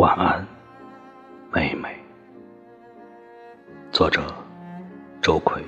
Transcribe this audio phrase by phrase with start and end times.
[0.00, 0.46] 晚安，
[1.52, 1.94] 妹妹。
[3.92, 4.34] 作者：
[5.20, 5.62] 周奎。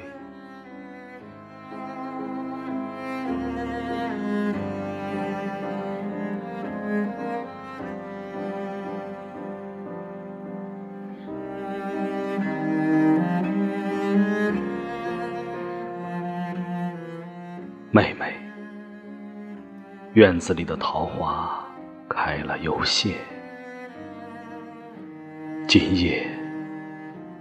[17.91, 18.35] 妹妹，
[20.15, 21.63] 院子里的桃花
[22.09, 23.15] 开了又谢。
[25.75, 26.29] 今夜，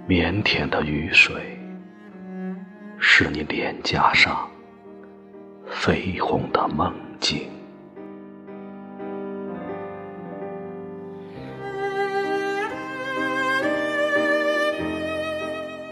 [0.07, 1.35] 腼腆的雨水，
[2.97, 4.49] 是你脸颊上
[5.69, 7.49] 绯红的梦境。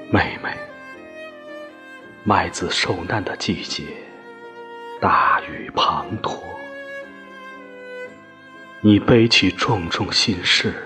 [0.09, 0.49] 妹妹，
[2.23, 3.83] 麦子受难的季节，
[5.01, 6.39] 大雨滂沱，
[8.79, 10.85] 你背起重重心事。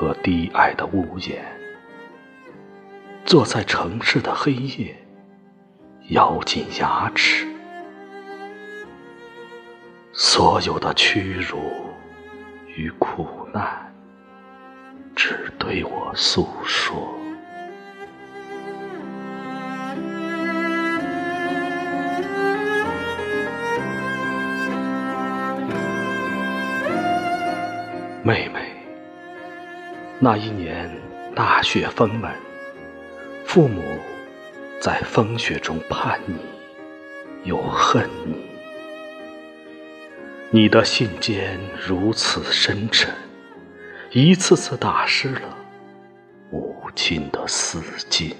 [0.00, 1.44] 和低矮的屋檐，
[3.26, 4.96] 坐在城市的黑夜，
[6.08, 7.46] 咬紧牙齿，
[10.10, 11.58] 所有的屈辱
[12.74, 13.92] 与苦难，
[15.14, 17.14] 只对我诉说。
[28.24, 28.69] 妹妹。
[30.22, 30.94] 那一年，
[31.34, 32.30] 大雪封门，
[33.46, 33.82] 父母
[34.78, 36.36] 在风雪中盼你，
[37.44, 38.34] 又恨你。
[40.50, 41.56] 你的信笺
[41.88, 43.10] 如此深沉，
[44.10, 45.56] 一次次打湿了
[46.50, 48.34] 母亲的丝巾。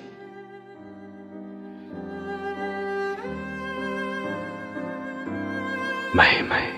[6.12, 6.74] 妹妹，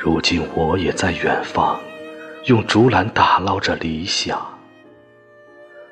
[0.00, 1.80] 如今我也在远方。
[2.46, 4.40] 用竹篮打捞着理想，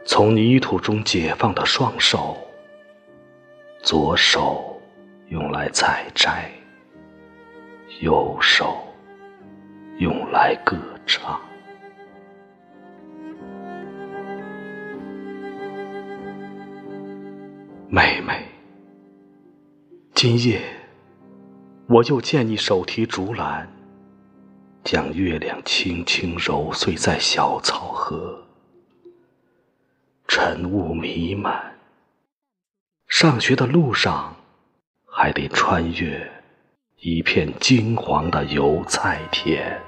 [0.04, 2.36] 从泥土中解放的双手，
[3.82, 4.80] 左手
[5.30, 6.48] 用来采摘，
[8.00, 8.86] 右手
[9.98, 11.40] 用来歌唱。
[17.88, 18.46] 妹妹，
[20.14, 20.60] 今夜
[21.88, 23.73] 我又见你手提竹篮。
[24.84, 28.44] 将月亮轻轻揉碎在小草河，
[30.28, 31.74] 晨雾弥漫。
[33.08, 34.36] 上学的路上，
[35.06, 36.30] 还得穿越
[36.98, 39.80] 一片金黄的油菜田。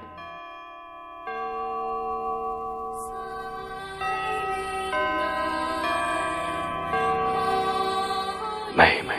[8.75, 9.13] 妹妹，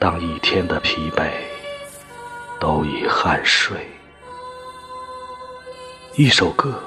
[0.00, 1.30] 当一天的疲惫。
[2.60, 3.86] 都已酣睡，
[6.14, 6.82] 一首歌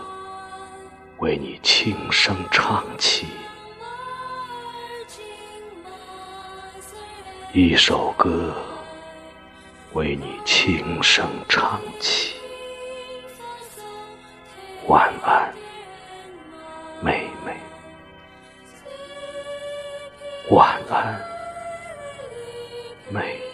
[1.20, 3.26] 为你轻声唱起，
[7.54, 8.54] 一首歌
[9.94, 12.36] 为你轻声唱起，
[14.88, 15.54] 晚安，
[17.02, 17.56] 妹妹，
[20.50, 21.22] 晚安，
[23.10, 23.51] 妹。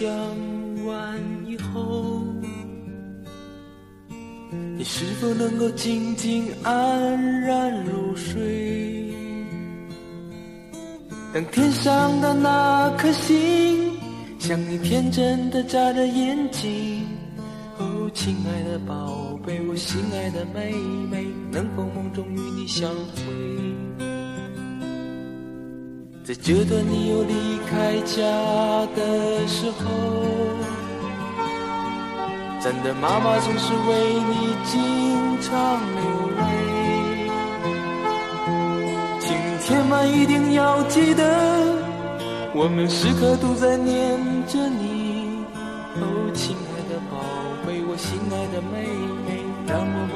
[0.00, 0.08] 讲
[0.86, 2.22] 完以后，
[4.74, 9.12] 你是否能够静静安然入睡？
[11.34, 13.92] 当天上的那颗星
[14.38, 17.06] 像你天真的眨着眼睛，
[17.76, 20.72] 哦，亲爱的宝贝，我心爱的妹
[21.10, 24.09] 妹，能否梦中与你相会？
[26.22, 28.22] 在这段你又离开家
[28.94, 29.80] 的时候，
[32.62, 35.50] 真的妈妈总是为你经常
[35.96, 36.02] 流
[36.38, 36.42] 泪。
[39.18, 41.24] 请你千万一定要记得，
[42.54, 45.42] 我们时刻都在念着你。
[45.96, 47.16] 哦，亲爱的宝
[47.66, 48.86] 贝，我心爱的妹
[49.26, 50.06] 妹，让我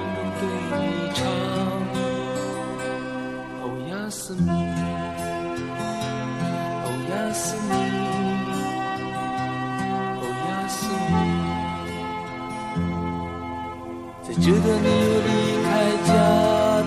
[14.83, 15.31] 你又离
[15.65, 15.67] 开
[16.07, 16.11] 家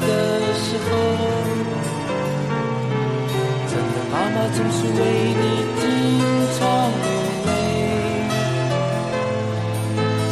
[0.01, 0.07] 的
[0.63, 0.89] 时候，
[3.67, 5.01] 真的妈妈总是为
[5.39, 5.43] 你
[5.79, 5.83] 经
[6.57, 6.59] 常
[7.03, 7.07] 流
[7.45, 7.49] 泪。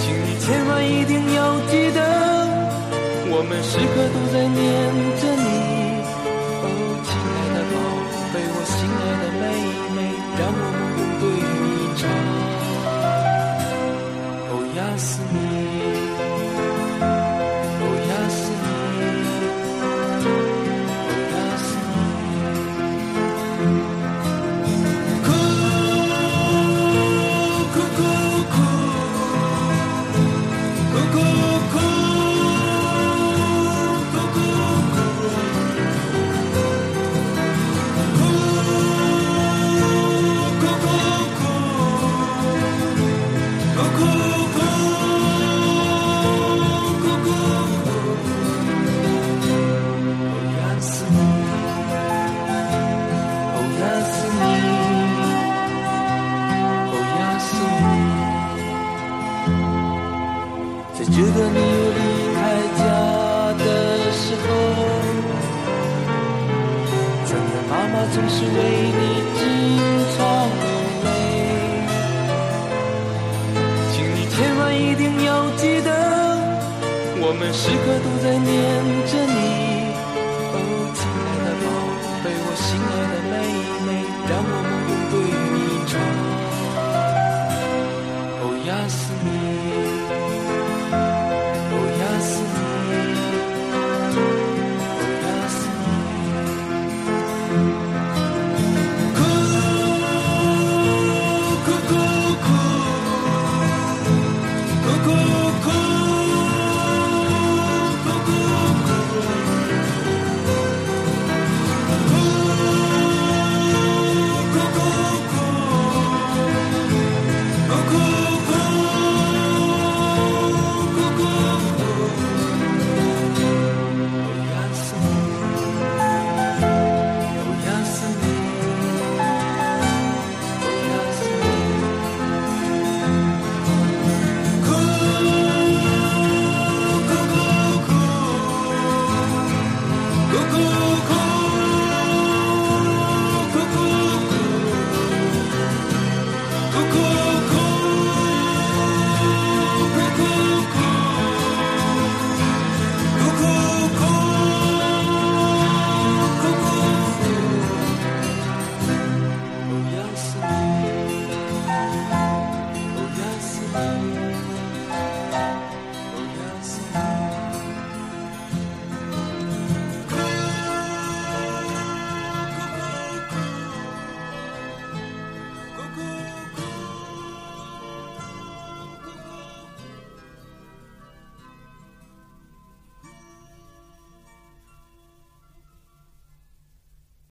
[0.01, 1.99] 请你千万一定要记得，
[3.29, 4.61] 我们时刻都在念
[5.21, 5.47] 着你。
[6.61, 6.65] 哦，
[7.05, 7.73] 亲爱的宝
[8.33, 9.43] 贝，我心爱的妹
[9.95, 9.97] 妹，
[10.39, 10.61] 让我
[11.19, 11.23] 对
[11.63, 12.03] 你唱。
[14.49, 15.35] 哦，压死你。
[68.13, 68.49] 总是为
[68.99, 69.01] 你
[69.37, 69.41] 经
[70.15, 70.17] 常
[70.61, 70.65] 流
[71.05, 71.07] 泪。
[73.91, 75.89] 请你千万一定要记得，
[77.19, 78.53] 我们时刻都在念
[79.07, 79.34] 着你。